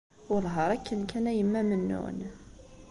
[0.29, 2.19] Wellah ar akken kan a Yemma Mennun.